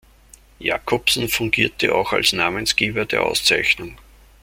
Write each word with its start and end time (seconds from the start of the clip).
Jacobsen 0.59 1.29
fungierte 1.29 1.93
auch 1.93 2.11
als 2.11 2.33
Namensgeber 2.33 3.05
der 3.05 3.21
Auszeichnung. 3.21 3.99